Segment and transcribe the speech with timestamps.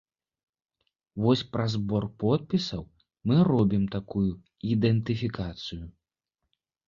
[1.23, 2.81] Вось праз збор подпісаў
[3.31, 4.29] мы робім такую
[4.77, 5.81] ідэнтыфікацыю.